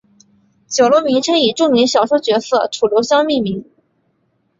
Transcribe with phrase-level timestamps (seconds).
[0.67, 3.65] 酒楼名称以著名小说角色楚留香命名。